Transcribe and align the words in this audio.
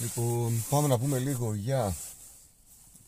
Λοιπόν, 0.00 0.64
πάμε 0.70 0.88
να 0.88 0.98
πούμε 0.98 1.18
λίγο 1.18 1.54
για 1.54 1.94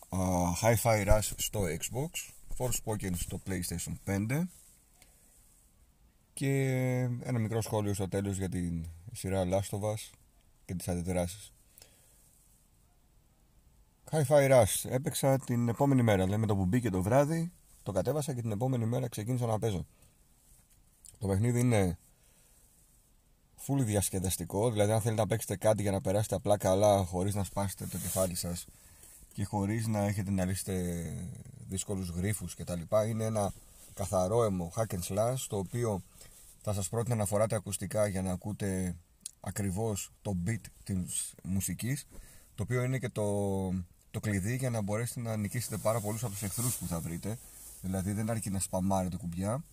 uh, 0.09 0.53
Hi-Fi 0.63 1.07
Rush 1.07 1.31
στο 1.37 1.61
Xbox, 1.63 2.31
Forspoken 2.59 3.11
στο 3.15 3.41
PlayStation 3.47 3.95
5 4.29 4.43
και 6.35 6.59
ένα 7.23 7.39
μικρό 7.39 7.61
σχόλιο 7.61 7.95
στο 7.95 8.09
τέλος 8.09 8.37
για 8.37 8.49
την 8.49 8.87
σειρά 9.13 9.45
Last 9.45 9.79
of 9.79 9.81
Us 9.81 10.11
και 10.65 10.75
τις 10.75 10.89
αντιδράσεις. 10.89 11.53
Hi-Fi 14.11 14.51
Rush 14.51 14.91
έπαιξα 14.91 15.39
την 15.39 15.69
επόμενη 15.69 16.03
μέρα, 16.03 16.25
δηλαδή 16.25 16.41
με 16.41 16.47
το 16.47 16.57
που 16.57 16.65
μπήκε 16.65 16.91
το 16.91 17.03
βράδυ 17.03 17.53
το 17.83 17.93
κατέβασα 17.93 18.35
και 18.35 18.41
την 18.41 18.51
επόμενη 18.51 18.87
μέρα 18.87 19.09
ξεκίνησα 19.09 19.47
να 19.47 19.59
παίζω. 19.59 19.87
Το 21.19 21.27
παιχνίδι 21.27 21.61
είναι 21.61 21.99
full 23.67 23.79
διασκεδαστικό, 23.85 24.71
δηλαδή 24.71 24.93
αν 24.93 25.01
θέλετε 25.01 25.21
να 25.21 25.27
παίξετε 25.27 25.57
κάτι 25.57 25.83
για 25.83 25.91
να 25.91 26.01
περάσετε 26.01 26.35
απλά 26.35 26.57
καλά 26.57 27.05
χωρίς 27.05 27.35
να 27.35 27.45
σπάσετε 27.45 27.87
το 27.87 27.99
κεφάλι 27.99 28.35
σας 28.35 28.67
και 29.33 29.45
χωρίς 29.45 29.87
να 29.87 29.99
έχετε 29.99 30.31
να 30.31 30.45
λύσετε 30.45 31.05
δύσκολους 31.69 32.09
γρίφους 32.09 32.55
κτλ. 32.55 32.81
Είναι 33.09 33.25
ένα 33.25 33.53
καθαρό 33.95 34.45
αιμο 34.45 34.73
hack 34.77 34.95
and 34.95 35.03
slash 35.09 35.37
το 35.49 35.57
οποίο 35.57 36.03
θα 36.63 36.73
σας 36.73 36.89
πρότεινα 36.89 37.15
να 37.15 37.25
φοράτε 37.25 37.55
ακουστικά 37.55 38.07
για 38.07 38.23
να 38.23 38.33
ακούτε 38.33 38.97
ακριβώς 39.41 40.11
το 40.23 40.37
beat 40.47 40.61
της 40.85 41.35
μουσικής 41.43 42.07
το 42.55 42.63
οποίο 42.63 42.83
είναι 42.83 42.99
και 42.99 43.09
το, 43.09 43.25
το 44.11 44.21
κλειδί 44.21 44.57
για 44.57 44.71
να 44.71 44.81
μπορέσετε 44.81 45.21
να 45.21 45.37
νικήσετε 45.37 45.77
πάρα 45.77 46.01
πολλούς 46.01 46.23
από 46.23 46.33
τους 46.33 46.43
εχθρούς 46.43 46.77
που 46.77 46.87
θα 46.87 47.01
βρείτε 47.01 47.39
δηλαδή 47.81 48.13
δεν 48.13 48.31
αρκεί 48.31 48.51
να 48.51 48.59
σπαμάρετε 48.59 49.17
κουμπιά 49.17 49.65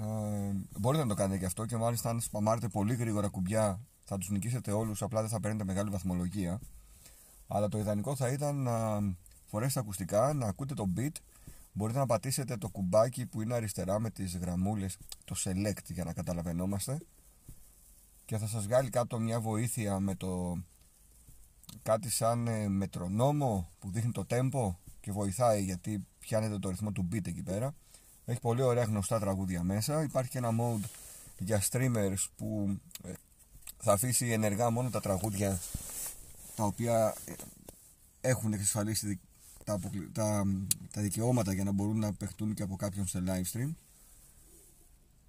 ε, 0.00 0.52
μπορείτε 0.78 1.02
να 1.02 1.08
το 1.08 1.14
κάνετε 1.14 1.38
και 1.38 1.46
αυτό 1.46 1.66
και 1.66 1.76
μάλιστα 1.76 2.10
αν 2.10 2.20
σπαμάρετε 2.20 2.68
πολύ 2.68 2.94
γρήγορα 2.94 3.28
κουμπιά 3.28 3.80
θα 4.04 4.18
τους 4.18 4.30
νικήσετε 4.30 4.72
όλους 4.72 5.02
απλά 5.02 5.20
δεν 5.20 5.30
θα 5.30 5.40
παίρνετε 5.40 5.64
μεγάλη 5.64 5.90
βαθμολογία. 5.90 6.60
Αλλά 7.48 7.68
το 7.68 7.78
ιδανικό 7.78 8.16
θα 8.16 8.28
ήταν 8.28 8.56
να 8.56 9.00
φορέσετε 9.46 9.80
ακουστικά, 9.80 10.32
να 10.32 10.46
ακούτε 10.46 10.74
το 10.74 10.84
beat 10.96 11.12
μπορείτε 11.72 11.98
να 11.98 12.06
πατήσετε 12.06 12.56
το 12.56 12.68
κουμπάκι 12.68 13.26
που 13.26 13.42
είναι 13.42 13.54
αριστερά 13.54 14.00
με 14.00 14.10
τις 14.10 14.36
γραμμούλες 14.36 14.96
το 15.24 15.34
select 15.38 15.84
για 15.88 16.04
να 16.04 16.12
καταλαβαίνόμαστε. 16.12 16.98
Και 18.24 18.38
θα 18.38 18.46
σας 18.46 18.64
βγάλει 18.64 18.90
κάτω 18.90 19.18
μια 19.18 19.40
βοήθεια 19.40 20.00
με 20.00 20.14
το 20.14 20.58
κάτι 21.82 22.10
σαν 22.10 22.46
ε, 22.46 22.68
μετρονόμο 22.68 23.70
που 23.78 23.90
δείχνει 23.90 24.12
το 24.12 24.26
tempo 24.28 24.74
και 25.00 25.12
βοηθάει 25.12 25.62
γιατί 25.62 26.06
πιάνετε 26.18 26.58
το 26.58 26.68
ρυθμό 26.68 26.92
του 26.92 27.08
beat 27.12 27.26
εκεί 27.26 27.42
πέρα 27.42 27.74
έχει 28.30 28.40
πολύ 28.40 28.62
ωραία 28.62 28.84
γνωστά 28.84 29.18
τραγούδια 29.18 29.62
μέσα. 29.62 30.02
Υπάρχει 30.02 30.30
και 30.30 30.38
ένα 30.38 30.50
mode 30.60 30.84
για 31.38 31.62
streamers 31.70 32.26
που 32.36 32.78
ε, 33.04 33.12
θα 33.78 33.92
αφήσει 33.92 34.30
ενεργά 34.30 34.70
μόνο 34.70 34.90
τα 34.90 35.00
τραγούδια 35.00 35.60
τα 36.54 36.64
οποία 36.64 37.14
ε, 37.24 37.32
έχουν 38.20 38.52
εξασφαλίσει 38.52 39.20
τα, 39.64 39.80
τα, 40.12 40.44
τα 40.90 41.02
δικαιώματα 41.02 41.52
για 41.52 41.64
να 41.64 41.72
μπορούν 41.72 41.98
να 41.98 42.12
παιχτούν 42.12 42.54
και 42.54 42.62
από 42.62 42.76
κάποιον 42.76 43.06
σε 43.06 43.22
live 43.26 43.56
stream. 43.56 43.70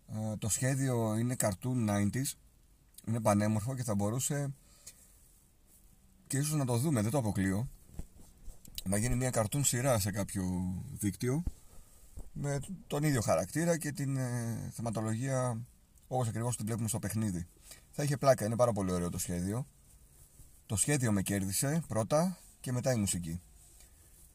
Ε, 0.08 0.36
το 0.36 0.50
σχέδιο 0.50 1.16
είναι 1.16 1.36
cartoon 1.40 1.90
90s, 1.90 2.32
είναι 3.08 3.20
πανέμορφο 3.22 3.76
και 3.76 3.84
θα 3.84 3.96
μπορούσε 3.96 4.54
και 6.28 6.38
ίσως 6.38 6.54
να 6.54 6.66
το 6.66 6.78
δούμε, 6.78 7.02
δεν 7.02 7.12
το 7.12 7.18
αποκλείω, 7.18 7.68
να 8.84 8.98
γίνει 8.98 9.16
μια 9.16 9.30
cartoon 9.34 9.62
σειρά 9.64 10.00
σε 10.00 10.12
κάποιο 10.12 10.74
δίκτυο 11.00 11.44
με 12.32 12.60
τον 12.88 13.04
ίδιο 13.04 13.22
χαρακτήρα 13.22 13.78
και 13.78 13.92
την 13.92 14.18
ε, 14.18 14.70
θεματολογία 14.74 15.62
όπως 16.08 16.28
ακριβώς 16.28 16.56
την 16.56 16.66
βλέπουμε 16.66 16.88
στο 16.88 17.00
παιχνίδι. 17.00 17.48
Θα 17.92 18.04
είχε 18.04 18.18
πλάκα, 18.18 18.46
είναι 18.46 18.56
πάρα 18.56 18.72
πολύ 18.72 18.92
ωραίο 18.92 19.10
το 19.10 19.18
σχέδιο. 19.18 19.68
Το 20.66 20.76
σχέδιο 20.76 21.12
με 21.12 21.22
κέρδισε 21.22 21.84
πρώτα 21.88 22.38
και 22.60 22.72
μετά 22.72 22.92
η 22.92 22.96
μουσική. 22.96 23.42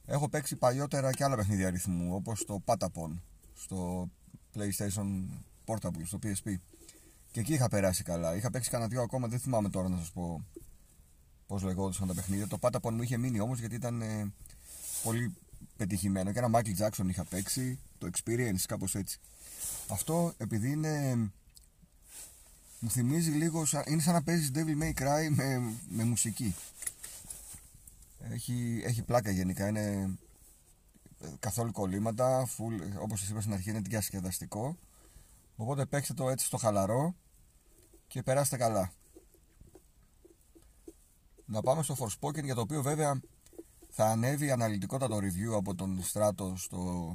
Έχω 0.07 0.29
παίξει 0.29 0.57
παλιότερα 0.57 1.13
και 1.13 1.25
άλλα 1.25 1.37
παιχνίδια 1.37 1.67
αριθμού 1.67 2.15
όπως 2.15 2.45
το 2.45 2.63
Patapon 2.65 3.21
στο 3.55 4.11
PlayStation 4.55 5.07
Portable, 5.67 6.03
στο 6.05 6.19
PSP. 6.23 6.55
Και 7.31 7.41
εκεί 7.41 7.53
είχα 7.53 7.69
περάσει 7.69 8.03
καλά. 8.03 8.37
Είχα 8.37 8.51
παίξει 8.51 8.71
κανένα 8.71 8.91
δυο 8.91 9.03
ακόμα, 9.03 9.29
δεν 9.29 9.39
θυμάμαι 9.39 9.69
τώρα 9.69 9.89
να 9.89 9.97
σας 9.97 10.13
πω 10.13 10.45
πώς 11.47 11.63
λεγόντουσαν 11.63 12.07
τα 12.07 12.15
παιχνίδια. 12.15 12.47
Το 12.47 12.59
Patapon 12.61 12.91
μου 12.93 13.03
είχε 13.03 13.17
μείνει 13.17 13.41
όμως 13.41 13.59
γιατί 13.59 13.75
ήταν 13.75 14.03
ε, 14.03 14.33
πολύ 15.03 15.37
πετυχημένο 15.77 16.33
και 16.33 16.39
ένα 16.39 16.51
Michael 16.53 16.79
Jackson 16.79 17.09
είχα 17.09 17.25
παίξει 17.25 17.79
το 17.99 18.11
experience 18.13 18.63
κάπως 18.67 18.95
έτσι. 18.95 19.19
Αυτό 19.89 20.35
επειδή 20.37 20.71
είναι 20.71 21.17
μου 22.79 22.91
θυμίζει 22.91 23.31
λίγο 23.31 23.67
είναι 23.87 24.01
σαν 24.01 24.15
να 24.15 24.23
παίζεις 24.23 24.51
Devil 24.55 24.83
May 24.83 25.03
Cry 25.03 25.29
με, 25.31 25.73
με 25.89 26.05
μουσική. 26.05 26.55
Έχει, 28.19 28.83
έχει 28.85 29.03
πλάκα 29.03 29.31
γενικά 29.31 29.69
είναι 29.69 30.19
ε, 31.21 31.27
καθόλου 31.39 31.73
κολλήματα 31.73 32.47
full, 32.47 33.01
όπως 33.01 33.21
σας 33.21 33.29
είπα 33.29 33.41
στην 33.41 33.53
αρχή 33.53 33.71
είναι 33.71 33.81
διασκεδαστικό. 33.81 34.77
Οπότε 35.57 35.87
παίξτε 35.87 36.15
το 36.15 36.29
έτσι 36.29 36.47
στο 36.47 36.57
χαλαρό 36.57 37.15
και 38.07 38.23
περάστε 38.23 38.57
καλά. 38.57 38.93
Να 41.47 41.63
πάμε 41.63 41.83
στο 41.83 41.97
Forspoken 41.99 42.45
για 42.45 42.55
το 42.55 42.61
οποίο 42.61 42.83
βέβαια 42.83 43.21
θα 43.99 44.07
ανέβει 44.07 44.51
αναλυτικότατο 44.51 45.17
review 45.17 45.57
από 45.57 45.75
τον 45.75 46.03
Στράτο 46.03 46.55
στο 46.57 47.13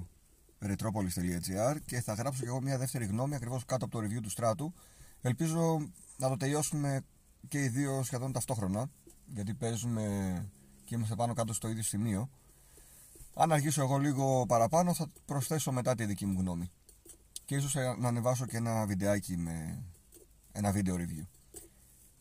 retropolis.gr 0.61 1.77
και 1.85 2.01
θα 2.01 2.13
γράψω 2.13 2.41
και 2.41 2.47
εγώ 2.47 2.61
μια 2.61 2.77
δεύτερη 2.77 3.05
γνώμη 3.05 3.35
ακριβώς 3.35 3.65
κάτω 3.65 3.85
από 3.85 3.99
το 3.99 4.05
review 4.05 4.21
του 4.21 4.29
Στράτου. 4.29 4.73
Ελπίζω 5.21 5.87
να 6.17 6.29
το 6.29 6.37
τελειώσουμε 6.37 7.01
και 7.47 7.63
οι 7.63 7.67
δύο 7.67 8.03
σχεδόν 8.03 8.31
ταυτόχρονα 8.31 8.89
γιατί 9.25 9.53
παίζουμε 9.53 10.05
και 10.83 10.95
είμαστε 10.95 11.15
πάνω 11.15 11.33
κάτω 11.33 11.53
στο 11.53 11.67
ίδιο 11.67 11.83
σημείο. 11.83 12.29
Αν 13.33 13.51
αργήσω 13.51 13.81
εγώ 13.81 13.97
λίγο 13.97 14.45
παραπάνω 14.45 14.93
θα 14.93 15.11
προσθέσω 15.25 15.71
μετά 15.71 15.95
τη 15.95 16.05
δική 16.05 16.25
μου 16.25 16.39
γνώμη. 16.39 16.71
Και 17.45 17.55
ίσως 17.55 17.75
να 17.99 18.07
ανεβάσω 18.07 18.45
και 18.45 18.57
ένα 18.57 18.85
βιντεάκι 18.85 19.37
με 19.37 19.83
ένα 20.51 20.71
βίντεο 20.71 20.95
review. 20.95 21.25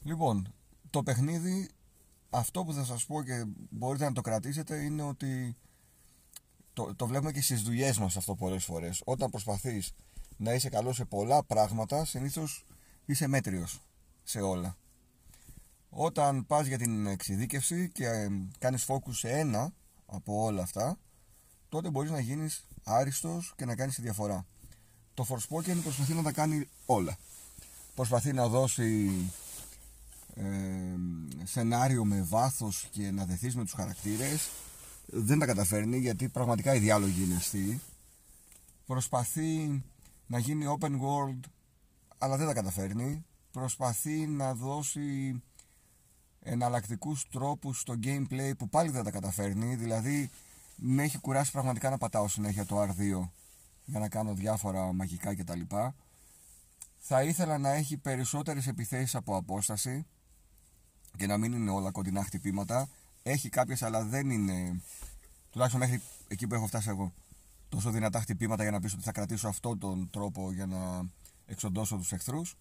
Λοιπόν, 0.03 0.55
το 0.91 1.03
παιχνίδι 1.03 1.69
αυτό 2.31 2.65
που 2.65 2.73
θα 2.73 2.85
σας 2.85 3.07
πω 3.07 3.23
και 3.23 3.45
μπορείτε 3.71 4.05
να 4.05 4.13
το 4.13 4.21
κρατήσετε 4.21 4.77
είναι 4.77 5.03
ότι 5.03 5.57
το, 6.73 6.95
το 6.95 7.07
βλέπουμε 7.07 7.33
και 7.33 7.43
στις 7.43 7.63
δουλειές 7.63 7.99
μας 7.99 8.17
αυτό 8.17 8.35
πολλές 8.35 8.65
φορές. 8.65 9.03
Όταν 9.05 9.31
προσπαθείς 9.31 9.93
να 10.37 10.55
είσαι 10.55 10.69
καλός 10.69 10.97
σε 10.97 11.05
πολλά 11.05 11.45
πράγματα 11.45 12.05
συνήθως 12.05 12.67
είσαι 13.05 13.27
μέτριος 13.27 13.81
σε 14.23 14.41
όλα. 14.41 14.77
Όταν 15.89 16.47
πας 16.47 16.67
για 16.67 16.79
την 16.79 17.07
εξειδίκευση 17.07 17.91
και 17.91 18.07
ε, 18.07 18.29
κάνεις 18.59 18.87
focus 18.89 19.13
σε 19.13 19.31
ένα 19.31 19.73
από 20.07 20.43
όλα 20.43 20.63
αυτά 20.63 20.99
τότε 21.69 21.91
μπορείς 21.91 22.11
να 22.11 22.21
γίνεις 22.21 22.65
άριστος 22.85 23.53
και 23.57 23.65
να 23.65 23.75
κάνεις 23.77 23.95
τη 23.95 24.03
διαφορά. 24.03 24.47
Το 25.15 25.27
Forspoken 25.29 25.77
προσπαθεί 25.83 26.13
να 26.15 26.23
τα 26.23 26.33
κάνει 26.33 26.69
όλα. 26.87 27.17
Προσπαθεί 27.95 28.33
να 28.33 28.49
δώσει 28.49 29.11
σενάριο 31.43 32.05
με 32.05 32.23
βάθος 32.23 32.89
και 32.91 33.11
να 33.11 33.25
δεθείς 33.25 33.57
με 33.57 33.63
τους 33.63 33.73
χαρακτήρες 33.73 34.49
δεν 35.07 35.39
τα 35.39 35.47
καταφέρνει 35.47 35.99
γιατί 35.99 36.29
πραγματικά 36.29 36.75
οι 36.75 36.79
διάλογοι 36.79 37.23
είναι 37.25 37.37
αστείοι. 37.37 37.81
Προσπαθεί 38.87 39.83
να 40.27 40.39
γίνει 40.39 40.77
open 40.79 40.91
world 40.91 41.41
αλλά 42.19 42.37
δεν 42.37 42.47
τα 42.47 42.53
καταφέρνει. 42.53 43.25
Προσπαθεί 43.51 44.27
να 44.27 44.55
δώσει 44.55 45.43
εναλλακτικούς 46.41 47.29
τρόπους 47.29 47.81
στο 47.81 47.95
gameplay 48.03 48.53
που 48.59 48.69
πάλι 48.69 48.91
δεν 48.91 49.05
τα 49.05 49.11
καταφέρνει. 49.11 49.75
Δηλαδή 49.75 50.31
με 50.77 51.03
έχει 51.03 51.19
κουράσει 51.19 51.53
πραγματικά 51.53 51.91
να 51.91 51.99
πατάω 51.99 52.29
συνέχεια 52.29 52.67
το 52.67 52.83
R2 52.83 53.29
για 53.85 53.99
να 53.99 54.09
κάνω 54.09 54.35
διάφορα 54.35 54.93
μαγικά 54.93 55.35
κτλ 55.35 55.61
θα 57.01 57.23
ήθελα 57.23 57.59
να 57.59 57.71
έχει 57.71 57.97
περισσότερες 57.97 58.67
επιθέσεις 58.67 59.15
από 59.15 59.37
απόσταση 59.37 60.07
και 61.17 61.27
να 61.27 61.37
μην 61.37 61.53
είναι 61.53 61.71
όλα 61.71 61.91
κοντινά 61.91 62.25
χτυπήματα. 62.25 62.89
Έχει 63.23 63.49
κάποιες, 63.49 63.83
αλλά 63.83 64.05
δεν 64.05 64.31
είναι. 64.31 64.81
Τουλάχιστον 65.51 65.81
μέχρι 65.81 66.03
εκεί 66.29 66.47
που 66.47 66.55
έχω 66.55 66.67
φτάσει 66.67 66.89
εγώ. 66.89 67.13
Τόσο 67.69 67.91
δυνατά 67.91 68.21
χτυπήματα 68.21 68.63
για 68.63 68.73
να 68.73 68.81
πεις 68.81 68.93
ότι 68.93 69.03
θα 69.03 69.13
κρατήσω 69.13 69.49
αυτόν 69.49 69.79
τον 69.79 70.11
τρόπο 70.11 70.53
για 70.53 70.67
να 70.67 71.09
εξοντώσω 71.47 71.97
τους 71.97 72.13
εχθρούς. 72.13 72.57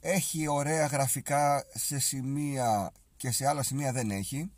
Έχει 0.00 0.48
ωραία 0.48 0.86
γραφικά 0.86 1.64
σε 1.74 1.98
σημεία 1.98 2.92
και 3.16 3.30
σε 3.30 3.46
άλλα 3.46 3.62
σημεία 3.62 3.92
δεν 3.92 4.10
έχει. 4.10 4.50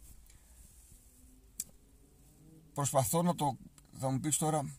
Προσπαθώ 2.74 3.22
να 3.22 3.34
το. 3.34 3.56
Θα 3.98 4.10
μου 4.10 4.20
πεις 4.20 4.36
τώρα. 4.36 4.70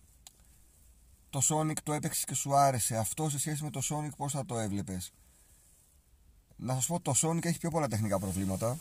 Το 1.29 1.41
Sonic 1.49 1.77
το 1.83 1.93
έπαιξες 1.93 2.23
και 2.23 2.33
σου 2.33 2.55
άρεσε. 2.55 2.97
Αυτό 2.97 3.29
σε 3.29 3.39
σχέση 3.39 3.63
με 3.63 3.69
το 3.69 3.81
Sonic 3.89 4.15
πώς 4.17 4.31
θα 4.31 4.45
το 4.45 4.59
έβλεπες; 4.59 5.13
Να 6.55 6.73
σας 6.73 6.85
πω 6.85 6.99
το 6.99 7.13
Sonic 7.21 7.45
έχει 7.45 7.57
πιο 7.57 7.69
πολλά 7.69 7.87
τεχνικά 7.87 8.19
προβλήματα 8.19 8.77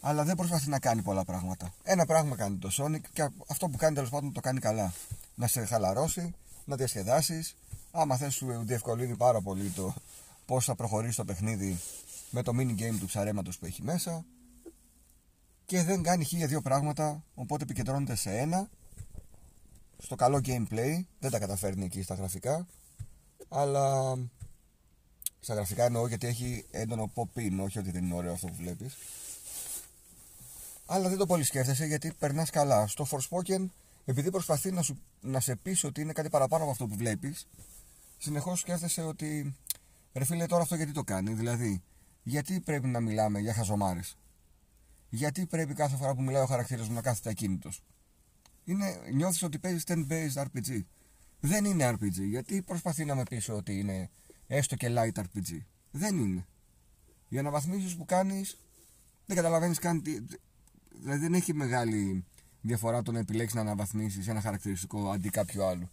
αλλά 0.00 0.24
δεν 0.24 0.36
προσπαθεί 0.36 0.68
να 0.68 0.78
κάνει 0.78 1.02
πολλά 1.02 1.24
πράγματα. 1.24 1.74
Ένα 1.82 2.06
πράγμα 2.06 2.36
κάνει 2.36 2.56
το 2.56 2.70
Sonic 2.72 3.00
και 3.12 3.28
αυτό 3.46 3.68
που 3.68 3.76
κάνει 3.76 3.94
τέλος 3.94 4.10
πάντων 4.10 4.32
το 4.32 4.40
κάνει 4.40 4.60
καλά. 4.60 4.92
Να 5.34 5.46
σε 5.46 5.64
χαλαρώσει, 5.64 6.34
να 6.64 6.76
διασκεδάσεις. 6.76 7.56
Άμα 7.90 8.16
θες 8.16 8.34
σου 8.34 8.62
διευκολύνει 8.64 9.16
πάρα 9.16 9.40
πολύ 9.40 9.70
το, 9.70 9.94
πώς 10.46 10.64
θα 10.64 10.74
προχωρήσει 10.74 11.16
το 11.16 11.24
παιχνίδι 11.24 11.78
με 12.30 12.42
το 12.42 12.52
mini 12.54 12.80
game 12.80 12.96
του 13.00 13.06
ψαρέματος 13.06 13.58
που 13.58 13.66
έχει 13.66 13.82
μέσα 13.82 14.24
και 15.66 15.82
δεν 15.82 16.02
κάνει 16.02 16.24
χίλια 16.24 16.46
δύο 16.46 16.60
πράγματα 16.60 17.22
οπότε 17.34 17.62
επικεντρώνεται 17.62 18.14
σε 18.14 18.38
ένα 18.38 18.68
στο 19.98 20.14
καλό 20.14 20.40
gameplay 20.44 21.04
δεν 21.18 21.30
τα 21.30 21.38
καταφέρνει 21.38 21.84
εκεί 21.84 22.02
στα 22.02 22.14
γραφικά 22.14 22.66
αλλά 23.48 24.14
στα 25.40 25.54
γραφικά 25.54 25.84
εννοώ 25.84 26.06
γιατί 26.06 26.26
έχει 26.26 26.66
έντονο 26.70 27.12
pop-in 27.14 27.58
όχι 27.60 27.78
ότι 27.78 27.90
δεν 27.90 28.04
είναι 28.04 28.14
ωραίο 28.14 28.32
αυτό 28.32 28.46
που 28.46 28.54
βλέπεις 28.54 28.96
αλλά 30.86 31.08
δεν 31.08 31.18
το 31.18 31.26
πολύ 31.26 31.44
σκέφτεσαι 31.44 31.84
γιατί 31.84 32.12
περνάς 32.18 32.50
καλά 32.50 32.86
στο 32.86 33.06
Forspoken 33.10 33.66
επειδή 34.04 34.30
προσπαθεί 34.30 34.72
να, 34.72 34.82
σου, 34.82 34.98
να 35.20 35.40
σε 35.40 35.56
πείσει 35.56 35.86
ότι 35.86 36.00
είναι 36.00 36.12
κάτι 36.12 36.28
παραπάνω 36.28 36.62
από 36.62 36.72
αυτό 36.72 36.86
που 36.86 36.96
βλέπεις 36.96 37.46
συνεχώς 38.18 38.60
σκέφτεσαι 38.60 39.02
ότι 39.02 39.56
ρε 40.12 40.24
φίλε 40.24 40.46
τώρα 40.46 40.62
αυτό 40.62 40.74
γιατί 40.74 40.92
το 40.92 41.02
κάνει 41.02 41.32
δηλαδή 41.32 41.82
γιατί 42.28 42.60
πρέπει 42.60 42.86
να 42.86 43.00
μιλάμε 43.00 43.40
για 43.40 43.54
χαζομάρες; 43.54 44.16
Γιατί 45.08 45.46
πρέπει 45.46 45.74
κάθε 45.74 45.96
φορά 45.96 46.14
που 46.14 46.22
μιλάει 46.22 46.42
ο 46.42 46.46
χαρακτήρας 46.46 46.88
μου 46.88 46.94
να 46.94 47.02
κάθεται 47.02 47.30
ακίνητος; 47.30 47.82
Νιώθεις 49.12 49.42
ότι 49.42 49.58
παίζεις 49.58 49.84
10-based 49.86 50.42
RPG. 50.42 50.80
Δεν 51.40 51.64
είναι 51.64 51.88
RPG. 51.88 52.28
Γιατί 52.28 52.62
προσπαθεί 52.62 53.04
να 53.04 53.14
με 53.14 53.22
πει 53.22 53.50
ότι 53.50 53.78
είναι 53.78 54.10
έστω 54.46 54.76
και 54.76 54.88
light 54.90 55.20
RPG. 55.20 55.58
Δεν 55.90 56.18
είναι. 56.18 56.46
Οι 57.28 57.38
αναβαθμίσει 57.38 57.96
που 57.96 58.04
κάνεις 58.04 58.56
δεν 59.26 59.36
καταλαβαίνεις 59.36 59.78
καν. 59.78 60.02
Τι... 60.02 60.18
Δηλαδή 61.00 61.20
δεν 61.20 61.34
έχει 61.34 61.54
μεγάλη 61.54 62.24
διαφορά 62.60 63.02
το 63.02 63.12
να 63.12 63.18
επιλέξεις 63.18 63.54
να 63.54 63.60
αναβαθμίσεις 63.60 64.28
ένα 64.28 64.40
χαρακτηριστικό 64.40 65.10
αντί 65.10 65.28
κάποιου 65.28 65.64
άλλου. 65.64 65.90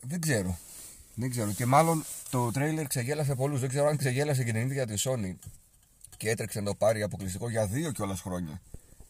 Δεν 0.00 0.20
ξέρω. 0.20 0.58
Δεν 1.14 1.30
ξέρω. 1.30 1.52
Και 1.52 1.66
μάλλον 1.66 2.04
το 2.30 2.50
τρέιλερ 2.50 2.86
ξεγέλασε 2.86 3.34
πολλούς. 3.34 3.60
Δεν 3.60 3.68
ξέρω 3.68 3.86
αν 3.86 3.96
ξεγέλασε 3.96 4.44
και 4.44 4.52
την 4.52 4.60
ίδια 4.60 4.86
τη 4.86 4.94
Sony. 4.98 5.34
Και 6.16 6.30
έτρεξε 6.30 6.60
να 6.60 6.66
το 6.66 6.74
πάρει 6.74 7.02
αποκλειστικό 7.02 7.48
για 7.48 7.66
δύο 7.66 7.92
κιόλας 7.92 8.20
χρόνια. 8.20 8.60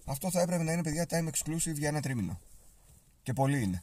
Αυτό 0.04 0.30
θα 0.30 0.40
έπρεπε 0.40 0.62
να 0.62 0.72
είναι 0.72 0.82
παιδιά 0.82 1.06
time 1.10 1.28
exclusive 1.28 1.74
για 1.74 1.88
ένα 1.88 2.00
τρίμηνο. 2.00 2.40
Και 3.22 3.32
πολύ 3.32 3.62
είναι. 3.62 3.82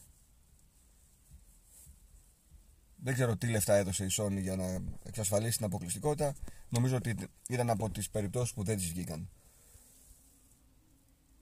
Δεν 3.06 3.14
ξέρω 3.14 3.36
τι 3.36 3.46
λεφτά 3.46 3.74
έδωσε 3.74 4.04
η 4.04 4.08
Sony 4.12 4.40
για 4.40 4.56
να 4.56 4.82
εξασφαλίσει 5.02 5.56
την 5.56 5.66
αποκλειστικότητα. 5.66 6.34
Νομίζω 6.68 6.96
ότι 6.96 7.14
ήταν 7.48 7.70
από 7.70 7.90
τις 7.90 8.10
περιπτώσεις 8.10 8.54
που 8.54 8.62
δεν 8.62 8.76
τη 8.76 8.84
βγήκαν. 8.86 9.28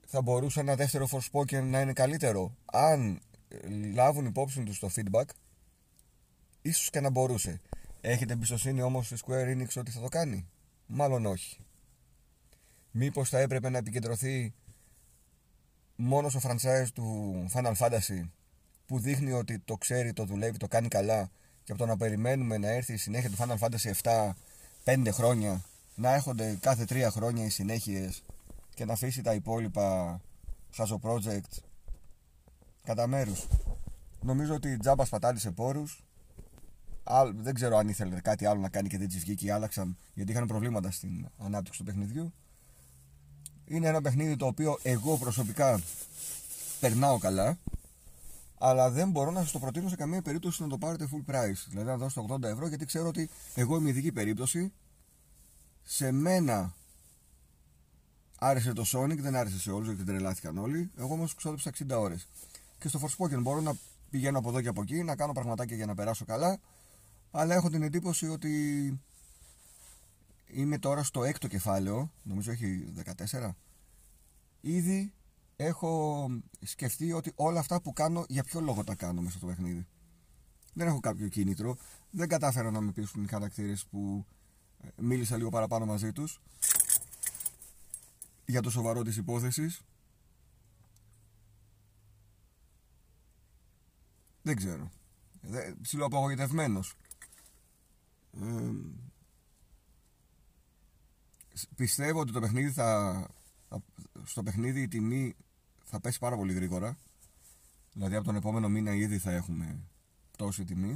Θα 0.05 0.21
μπορούσε 0.21 0.59
ένα 0.59 0.75
δεύτερο 0.75 1.07
Forspoken 1.11 1.63
να 1.63 1.81
είναι 1.81 1.93
καλύτερο 1.93 2.55
αν 2.65 3.21
λάβουν 3.93 4.25
υπόψη 4.25 4.63
τους 4.63 4.79
το 4.79 4.89
feedback 4.95 5.25
ίσως 6.61 6.89
και 6.89 6.99
να 6.99 7.09
μπορούσε. 7.09 7.61
Έχετε 8.01 8.33
εμπιστοσύνη 8.33 8.81
όμως 8.81 9.05
στη 9.05 9.15
Square 9.25 9.55
Enix 9.55 9.67
ότι 9.77 9.91
θα 9.91 9.99
το 9.99 10.07
κάνει; 10.07 10.47
Μάλλον 10.85 11.25
όχι. 11.25 11.57
Μήπως 12.91 13.29
θα 13.29 13.39
έπρεπε 13.39 13.69
να 13.69 13.77
επικεντρωθεί 13.77 14.53
μόνο 15.95 16.29
στο 16.29 16.39
franchise 16.43 16.87
του 16.93 17.45
Final 17.53 17.73
Fantasy 17.75 18.29
που 18.85 18.99
δείχνει 18.99 19.31
ότι 19.31 19.59
το 19.59 19.75
ξέρει, 19.77 20.13
το 20.13 20.25
δουλεύει, 20.25 20.57
το 20.57 20.67
κάνει 20.67 20.87
καλά 20.87 21.31
και 21.65 21.71
από 21.71 21.77
το 21.77 21.85
να 21.85 21.97
περιμένουμε 21.97 22.57
να 22.57 22.67
έρθει 22.67 22.93
η 22.93 22.97
συνέχεια 22.97 23.29
του 23.29 23.37
Final 23.37 23.57
Fantasy 23.57 23.91
7 24.01 24.31
5 24.85 25.07
χρόνια 25.11 25.63
να 25.95 26.13
έχονται 26.13 26.57
κάθε 26.61 26.85
3 26.89 27.07
χρόνια 27.09 27.45
οι 27.45 27.49
συνέχειες 27.49 28.23
και 28.73 28.85
να 28.85 28.93
αφήσει 28.93 29.21
τα 29.21 29.33
υπόλοιπα 29.33 30.21
χαζο 30.75 30.99
project 31.03 31.63
κατά 32.83 33.07
μέρους. 33.07 33.47
Νομίζω 34.21 34.53
ότι 34.53 34.77
τζάμπα 34.77 35.05
σπατάλησε 35.05 35.51
πόρους 35.51 36.03
δεν 37.35 37.53
ξέρω 37.53 37.77
αν 37.77 37.87
ήθελε 37.87 38.19
κάτι 38.21 38.45
άλλο 38.45 38.61
να 38.61 38.69
κάνει 38.69 38.87
και 38.87 38.97
δεν 38.97 39.07
της 39.07 39.19
βγήκε 39.19 39.45
ή 39.45 39.49
άλλαξαν 39.49 39.97
γιατί 40.13 40.31
είχαν 40.31 40.47
προβλήματα 40.47 40.91
στην 40.91 41.27
ανάπτυξη 41.37 41.79
του 41.79 41.85
παιχνιδιού. 41.85 42.33
Είναι 43.65 43.87
ένα 43.87 44.01
παιχνίδι 44.01 44.35
το 44.35 44.45
οποίο 44.45 44.79
εγώ 44.83 45.17
προσωπικά 45.17 45.81
περνάω 46.79 47.17
καλά, 47.17 47.57
αλλά 48.67 48.89
δεν 48.89 49.09
μπορώ 49.09 49.31
να 49.31 49.41
σας 49.41 49.51
το 49.51 49.59
προτείνω 49.59 49.89
σε 49.89 49.95
καμία 49.95 50.21
περίπτωση 50.21 50.61
να 50.61 50.67
το 50.67 50.77
πάρετε 50.77 51.07
full 51.11 51.31
price. 51.31 51.65
Δηλαδή 51.67 51.87
να 51.87 51.97
δώσετε 51.97 52.25
80 52.33 52.43
ευρώ, 52.43 52.67
γιατί 52.67 52.85
ξέρω 52.85 53.07
ότι 53.07 53.29
εγώ 53.55 53.77
είμαι 53.77 53.89
ειδική 53.89 54.11
περίπτωση. 54.11 54.73
Σε 55.83 56.11
μένα 56.11 56.73
άρεσε 58.39 58.73
το 58.73 58.83
Sonic, 58.93 59.17
δεν 59.17 59.35
άρεσε 59.35 59.59
σε 59.59 59.71
όλους 59.71 59.87
γιατί 59.87 60.03
τρελάθηκαν 60.03 60.57
όλοι. 60.57 60.91
Εγώ 60.97 61.13
όμως 61.13 61.35
ξόδεψα 61.35 61.71
60 61.89 61.99
ώρες. 61.99 62.27
Και 62.79 62.87
στο 62.87 62.99
Forspoken 62.99 63.39
μπορώ 63.41 63.61
να 63.61 63.75
πηγαίνω 64.09 64.37
από 64.37 64.49
εδώ 64.49 64.61
και 64.61 64.67
από 64.67 64.81
εκεί, 64.81 65.03
να 65.03 65.15
κάνω 65.15 65.33
πραγματάκια 65.33 65.75
για 65.75 65.85
να 65.85 65.95
περάσω 65.95 66.25
καλά 66.25 66.59
αλλά 67.37 67.55
έχω 67.55 67.69
την 67.69 67.81
εντύπωση 67.81 68.27
ότι 68.27 68.53
είμαι 70.47 70.77
τώρα 70.77 71.03
στο 71.03 71.23
έκτο 71.23 71.47
κεφάλαιο, 71.47 72.11
νομίζω 72.23 72.51
έχει 72.51 72.93
14. 73.31 73.49
Ήδη 74.61 75.13
έχω 75.55 76.29
σκεφτεί 76.61 77.11
ότι 77.11 77.31
όλα 77.35 77.59
αυτά 77.59 77.81
που 77.81 77.93
κάνω, 77.93 78.25
για 78.27 78.43
ποιο 78.43 78.59
λόγο 78.59 78.83
τα 78.83 78.95
κάνω 78.95 79.21
μέσα 79.21 79.37
στο 79.37 79.47
παιχνίδι. 79.47 79.87
Δεν 80.73 80.87
έχω 80.87 80.99
κάποιο 80.99 81.27
κίνητρο. 81.27 81.77
Δεν 82.09 82.27
κατάφερα 82.27 82.71
να 82.71 82.81
με 82.81 82.91
πείσουν 82.91 83.23
οι 83.23 83.27
χαρακτήρες 83.27 83.85
που 83.85 84.25
ε, 84.81 84.87
μίλησα 85.01 85.37
λίγο 85.37 85.49
παραπάνω 85.49 85.85
μαζί 85.85 86.11
τους 86.11 86.41
για 88.45 88.61
το 88.61 88.69
σοβαρό 88.69 89.03
της 89.03 89.17
υπόθεσης. 89.17 89.81
Δεν 94.41 94.55
ξέρω. 94.55 94.89
Ψιλοαπογοητευμένος 95.81 96.95
πιστεύω 101.75 102.19
ότι 102.19 102.31
το 102.31 102.39
παιχνίδι 102.39 102.71
θα, 102.71 103.27
στο 104.23 104.43
παιχνίδι 104.43 104.81
η 104.81 104.87
τιμή 104.87 105.35
θα 105.85 105.99
πέσει 105.99 106.19
πάρα 106.19 106.35
πολύ 106.35 106.53
γρήγορα. 106.53 106.97
Δηλαδή 107.93 108.15
από 108.15 108.25
τον 108.25 108.35
επόμενο 108.35 108.69
μήνα 108.69 108.93
ήδη 108.93 109.17
θα 109.17 109.31
έχουμε 109.31 109.79
πτώση 110.31 110.63
τιμή. 110.63 110.95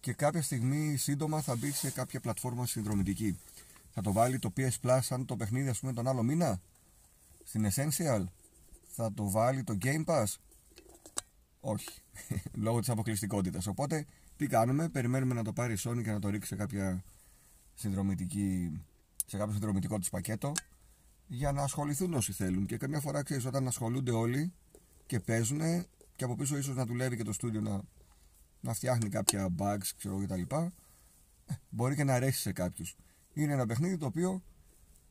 Και 0.00 0.12
κάποια 0.12 0.42
στιγμή 0.42 0.96
σύντομα 0.96 1.40
θα 1.40 1.56
μπει 1.56 1.70
σε 1.70 1.90
κάποια 1.90 2.20
πλατφόρμα 2.20 2.66
συνδρομητική. 2.66 3.38
Θα 3.90 4.02
το 4.02 4.12
βάλει 4.12 4.38
το 4.38 4.52
PS 4.56 4.70
Plus 4.82 5.00
αν 5.08 5.24
το 5.24 5.36
παιχνίδι 5.36 5.68
ας 5.68 5.80
πούμε 5.80 5.92
τον 5.92 6.08
άλλο 6.08 6.22
μήνα; 6.22 6.60
Στην 7.44 7.68
Essential; 7.70 8.24
Θα 8.88 9.12
το 9.12 9.30
βάλει 9.30 9.64
το 9.64 9.78
Game 9.82 10.04
Pass; 10.04 10.24
Όχι. 11.60 12.02
Λόγω 12.64 12.78
της 12.78 12.88
αποκλειστικότητας. 12.88 13.66
Οπότε 13.66 14.06
τι 14.36 14.46
κάνουμε, 14.46 14.88
περιμένουμε 14.88 15.34
να 15.34 15.44
το 15.44 15.52
πάρει 15.52 15.72
η 15.72 15.78
Sony 15.80 16.02
και 16.02 16.10
να 16.10 16.18
το 16.18 16.28
ρίξει 16.28 16.48
σε 16.48 16.56
κάποια 16.56 17.04
συνδρομητική, 17.74 18.80
σε 19.26 19.36
κάποιο 19.36 19.52
συνδρομητικό 19.52 19.98
της 19.98 20.10
πακέτο 20.10 20.52
για 21.34 21.52
να 21.52 21.62
ασχοληθούν 21.62 22.14
όσοι 22.14 22.32
θέλουν. 22.32 22.66
Και 22.66 22.76
καμιά 22.76 23.00
φορά 23.00 23.22
ξέρεις, 23.22 23.44
όταν 23.44 23.66
ασχολούνται 23.66 24.10
όλοι 24.10 24.52
και 25.06 25.20
παίζουν 25.20 25.60
και 26.16 26.24
από 26.24 26.36
πίσω 26.36 26.56
ίσως 26.56 26.76
να 26.76 26.86
δουλεύει 26.86 27.16
και 27.16 27.22
το 27.22 27.32
στούντιο 27.32 27.60
να, 27.60 27.80
να 28.60 28.72
φτιάχνει 28.72 29.08
κάποια 29.08 29.48
bugs 29.58 29.86
ξέρω 29.96 30.18
κτλ. 30.24 30.40
Ε, 30.54 30.68
μπορεί 31.68 31.94
και 31.94 32.04
να 32.04 32.14
αρέσει 32.14 32.40
σε 32.40 32.52
κάποιους. 32.52 32.96
Είναι 33.32 33.52
ένα 33.52 33.66
παιχνίδι 33.66 33.96
το 33.96 34.06
οποίο 34.06 34.42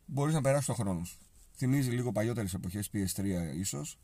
μπορείς 0.06 0.34
να 0.34 0.42
περάσεις 0.42 0.66
το 0.66 0.74
χρόνο 0.74 1.04
σου. 1.04 1.18
Θυμίζει 1.56 1.90
λίγο 1.90 2.12
παλιότερες 2.12 2.54
εποχές 2.54 2.90
PS3 2.94 3.26
ίσως. 3.56 4.00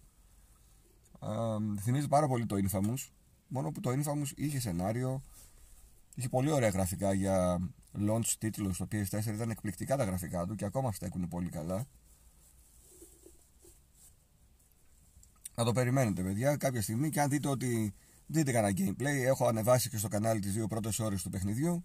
θυμίζει 1.79 2.07
πάρα 2.07 2.27
πολύ 2.27 2.45
το 2.45 2.55
Infamous 2.55 3.09
Μόνο 3.47 3.71
που 3.71 3.79
το 3.79 3.91
Infamous 3.91 4.31
είχε 4.35 4.59
σενάριο, 4.59 5.21
είχε 6.15 6.29
πολύ 6.29 6.51
ωραία 6.51 6.69
γραφικά 6.69 7.13
για 7.13 7.59
launch 7.97 8.33
τίτλο 8.39 8.73
στο 8.73 8.87
PS4, 8.91 9.25
ήταν 9.25 9.49
εκπληκτικά 9.49 9.97
τα 9.97 10.03
γραφικά 10.03 10.45
του 10.45 10.55
και 10.55 10.65
ακόμα 10.65 10.91
στέκουν 10.91 11.27
πολύ 11.27 11.49
καλά. 11.49 11.87
Να 15.59 15.63
το 15.63 15.71
περιμένετε 15.71 16.23
παιδιά 16.23 16.55
κάποια 16.55 16.81
στιγμή 16.81 17.09
και 17.09 17.21
αν 17.21 17.29
δείτε 17.29 17.47
ότι 17.47 17.93
δείτε 18.27 18.51
κανένα 18.51 18.73
gameplay, 18.77 19.25
έχω 19.25 19.47
ανεβάσει 19.47 19.89
και 19.89 19.97
στο 19.97 20.07
κανάλι 20.07 20.39
τις 20.39 20.53
δύο 20.53 20.67
πρώτες 20.67 20.99
ώρες 20.99 21.21
του 21.21 21.29
παιχνιδιού. 21.29 21.83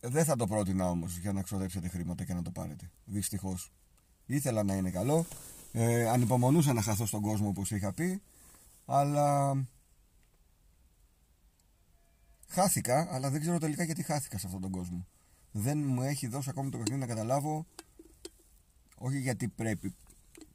δεν 0.00 0.24
θα 0.24 0.36
το 0.36 0.46
πρότεινα 0.46 0.90
όμως 0.90 1.18
για 1.18 1.32
να 1.32 1.42
ξοδέψετε 1.42 1.88
χρήματα 1.88 2.24
και 2.24 2.34
να 2.34 2.42
το 2.42 2.50
πάρετε. 2.50 2.90
Δυστυχώς. 3.04 3.72
Ήθελα 4.26 4.62
να 4.62 4.74
είναι 4.74 4.90
καλό, 4.90 5.26
ε, 5.72 6.08
ανυπομονούσα 6.08 6.72
να 6.72 6.82
χαθώ 6.82 7.06
στον 7.06 7.20
κόσμο 7.20 7.48
όπως 7.48 7.70
είχα 7.70 7.92
πει 7.92 8.22
αλλά 8.86 9.56
χάθηκα 12.48 13.08
αλλά 13.10 13.30
δεν 13.30 13.40
ξέρω 13.40 13.58
τελικά 13.58 13.84
γιατί 13.84 14.02
χάθηκα 14.02 14.38
σε 14.38 14.46
αυτόν 14.46 14.60
τον 14.60 14.70
κόσμο 14.70 15.06
δεν 15.52 15.78
μου 15.78 16.02
έχει 16.02 16.26
δώσει 16.26 16.50
ακόμη 16.50 16.70
το 16.70 16.78
παιχνίδι 16.78 17.00
να 17.00 17.06
καταλάβω 17.06 17.66
όχι 18.98 19.18
γιατί 19.18 19.48
πρέπει 19.48 19.94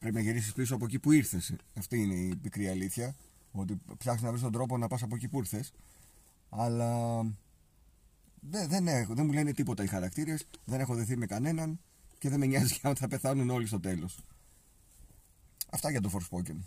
πρέπει 0.04 0.16
να 0.16 0.22
γυρίσεις 0.22 0.54
πίσω 0.54 0.76
από 0.76 0.86
εκεί 0.86 1.00
που 1.00 1.12
ήρθες. 1.12 1.56
Αυτή 1.78 2.02
είναι 2.02 2.14
η 2.14 2.36
πικρή 2.36 2.68
αλήθεια. 2.68 3.16
Ότι 3.52 3.82
ψάχνεις 3.98 4.24
να 4.24 4.30
βρεις 4.30 4.42
τον 4.42 4.52
τρόπο 4.52 4.78
να 4.78 4.88
πας 4.88 5.04
από 5.04 5.16
εκεί 5.16 5.28
που 5.28 5.38
ήρθες. 5.38 5.74
Αλλά 6.50 7.22
δεν, 8.40 8.68
δεν, 8.68 8.88
έχω, 8.88 9.14
δεν 9.14 9.26
μου 9.26 9.32
λένε 9.32 9.52
τίποτα 9.54 9.84
οι 9.84 9.88
χαρακτήρες. 9.88 10.48
Δεν 10.66 10.80
έχω 10.80 10.96
δεθεί 10.96 11.18
με 11.18 11.26
κανέναν 11.26 11.80
και 12.18 12.30
δεν 12.30 12.40
με 12.40 12.46
νοιάζει 12.46 12.74
για 12.82 12.90
ότι 12.90 13.00
θα 13.00 13.08
πεθάνουν 13.08 13.50
όλοι 13.50 13.68
στο 13.68 13.80
τέλος. 13.80 14.20
Αυτά 15.70 15.92
για 15.92 16.02
το 16.02 16.10
Forspoken. 16.14 16.58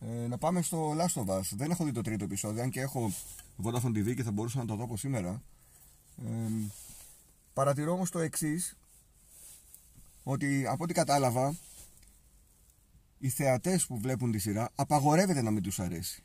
Ε, 0.00 0.26
να 0.26 0.38
πάμε 0.38 0.62
στο 0.62 0.96
Last 0.96 1.22
of 1.22 1.38
Us. 1.38 1.50
Δεν 1.50 1.70
έχω 1.70 1.84
δει 1.84 1.92
το 1.92 2.00
τρίτο 2.00 2.24
επεισόδιο, 2.24 2.62
αν 2.62 2.70
και 2.70 2.80
έχω 2.80 3.12
Vodafone 3.62 3.96
TV 3.96 4.14
και 4.14 4.22
θα 4.22 4.30
μπορούσα 4.30 4.58
να 4.58 4.64
το 4.64 4.74
δω 4.74 4.84
από 4.84 4.96
σήμερα. 4.96 5.42
Ε, 6.26 6.50
παρατηρώ 7.52 7.92
όμως 7.92 8.10
το 8.10 8.18
εξής 8.18 8.76
ότι 10.28 10.66
από 10.66 10.84
ό,τι 10.84 10.94
κατάλαβα 10.94 11.56
οι 13.18 13.28
θεατές 13.28 13.86
που 13.86 13.98
βλέπουν 13.98 14.32
τη 14.32 14.38
σειρά 14.38 14.70
απαγορεύεται 14.74 15.42
να 15.42 15.50
μην 15.50 15.62
τους 15.62 15.80
αρέσει. 15.80 16.22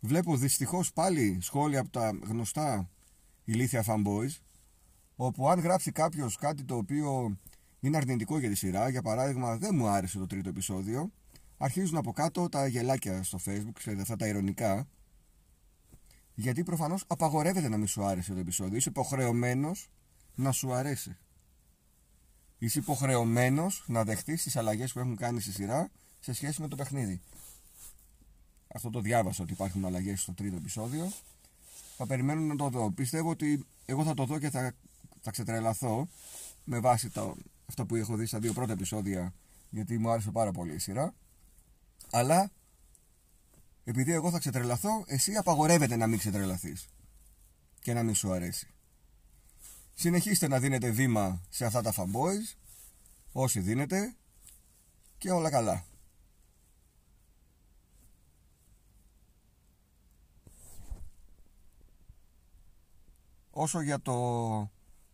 Βλέπω 0.00 0.36
δυστυχώς 0.36 0.92
πάλι 0.92 1.38
σχόλια 1.40 1.80
από 1.80 1.88
τα 1.90 2.18
γνωστά 2.22 2.90
ηλίθια 3.44 3.84
fanboys 3.86 4.36
όπου 5.16 5.48
αν 5.48 5.60
γράψει 5.60 5.92
κάποιος 5.92 6.36
κάτι 6.36 6.64
το 6.64 6.76
οποίο 6.76 7.38
είναι 7.80 7.96
αρνητικό 7.96 8.38
για 8.38 8.48
τη 8.48 8.54
σειρά, 8.54 8.88
για 8.88 9.02
παράδειγμα 9.02 9.56
δεν 9.56 9.74
μου 9.74 9.86
άρεσε 9.88 10.18
το 10.18 10.26
τρίτο 10.26 10.48
επεισόδιο, 10.48 11.12
αρχίζουν 11.56 11.96
από 11.96 12.12
κάτω 12.12 12.48
τα 12.48 12.66
γελάκια 12.66 13.22
στο 13.22 13.38
facebook, 13.44 13.72
ξέρετε 13.72 14.02
αυτά 14.02 14.16
τα 14.16 14.26
ηρωνικά, 14.26 14.88
γιατί 16.34 16.62
προφανώς 16.62 17.04
απαγορεύεται 17.06 17.68
να 17.68 17.76
μην 17.76 17.86
σου 17.86 18.04
άρεσε 18.04 18.32
το 18.32 18.38
επεισόδιο, 18.38 18.76
είσαι 18.76 18.88
υποχρεωμένος 18.88 19.90
να 20.34 20.52
σου 20.52 20.72
αρέσει. 20.72 21.16
Είσαι 22.58 22.78
υποχρεωμένος 22.78 23.84
να 23.86 24.04
δεχτείς 24.04 24.42
τις 24.42 24.56
αλλαγές 24.56 24.92
που 24.92 24.98
έχουν 24.98 25.16
κάνει 25.16 25.40
στη 25.40 25.52
σειρά 25.52 25.90
σε 26.20 26.32
σχέση 26.32 26.60
με 26.60 26.68
το 26.68 26.76
παιχνίδι. 26.76 27.20
Αυτό 28.74 28.90
το 28.90 29.00
διάβασα 29.00 29.42
ότι 29.42 29.52
υπάρχουν 29.52 29.84
αλλαγές 29.84 30.20
στο 30.20 30.32
τρίτο 30.32 30.56
επεισόδιο. 30.56 31.12
Θα 31.96 32.06
περιμένω 32.06 32.40
να 32.40 32.56
το 32.56 32.68
δω. 32.68 32.90
Πιστεύω 32.90 33.30
ότι 33.30 33.66
εγώ 33.86 34.04
θα 34.04 34.14
το 34.14 34.24
δω 34.24 34.38
και 34.38 34.50
θα, 34.50 34.72
θα 35.20 35.30
ξετρελαθώ 35.30 36.08
με 36.64 36.80
βάση 36.80 37.10
το, 37.10 37.36
αυτό 37.66 37.86
που 37.86 37.96
έχω 37.96 38.16
δει 38.16 38.26
στα 38.26 38.38
δύο 38.38 38.52
πρώτα 38.52 38.72
επεισόδια 38.72 39.32
γιατί 39.70 39.98
μου 39.98 40.10
άρεσε 40.10 40.30
πάρα 40.30 40.52
πολύ 40.52 40.74
η 40.74 40.78
σειρά. 40.78 41.14
Αλλά 42.10 42.50
επειδή 43.84 44.12
εγώ 44.12 44.30
θα 44.30 44.38
ξετρελαθώ, 44.38 45.04
εσύ 45.06 45.34
απαγορεύεται 45.34 45.96
να 45.96 46.06
μην 46.06 46.18
ξετρελαθείς 46.18 46.88
και 47.80 47.92
να 47.92 48.02
μην 48.02 48.14
σου 48.14 48.32
αρέσει. 48.32 48.66
Συνεχίστε 50.00 50.48
να 50.48 50.58
δίνετε 50.58 50.90
βήμα 50.90 51.40
σε 51.48 51.64
αυτά 51.64 51.82
τα 51.82 51.92
fanboys, 51.96 52.56
όσοι 53.32 53.60
δίνετε 53.60 54.14
και 55.18 55.30
όλα 55.30 55.50
καλά. 55.50 55.84
Όσο 63.50 63.80
για 63.80 64.00
το 64.00 64.14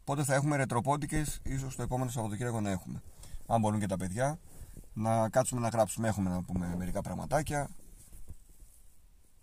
πότε 0.05 0.25
θα 0.25 0.35
έχουμε 0.35 0.57
ρετροπόντικες, 0.57 1.41
ίσως 1.43 1.77
το 1.77 1.83
επόμενο 1.83 2.11
Σαββατοκύριακο 2.11 2.61
να 2.61 2.71
έχουμε. 2.71 3.03
Αν 3.47 3.61
μπορούν 3.61 3.81
και 3.81 3.87
τα 3.87 3.97
παιδιά, 3.97 4.39
να 4.93 5.29
κάτσουμε 5.29 5.61
να 5.61 5.69
γράψουμε, 5.69 6.09
έχουμε 6.09 6.31
να 6.31 6.43
πούμε 6.43 6.75
μερικά 6.77 7.01
πραγματάκια. 7.01 7.69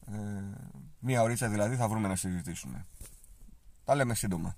Ε, 0.05 0.17
μία 0.99 1.21
ωρίτσα 1.21 1.49
δηλαδή 1.49 1.75
θα 1.75 1.87
βρούμε 1.87 2.07
να 2.07 2.15
συζητήσουμε. 2.15 2.85
Τα 3.83 3.95
λέμε 3.95 4.15
σύντομα. 4.15 4.55